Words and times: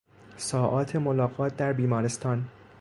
ساعات 0.37 0.95
ملاقات 0.95 1.55
در 1.57 1.73
بیمارستان 1.73 2.47